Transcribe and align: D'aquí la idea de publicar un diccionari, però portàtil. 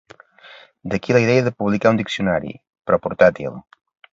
D'aquí 0.93 1.13
la 1.17 1.21
idea 1.25 1.43
de 1.49 1.53
publicar 1.59 1.91
un 1.97 2.01
diccionari, 2.01 2.59
però 2.89 3.01
portàtil. 3.05 3.63